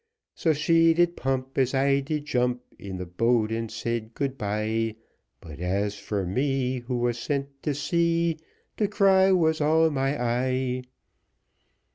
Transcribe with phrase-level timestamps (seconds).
[0.33, 4.95] So she did pump, As I did jump In the boat, and said, "Good bye;"
[5.39, 8.39] But as for me, Who was sent to sea,
[8.77, 10.85] To cry was all my eye.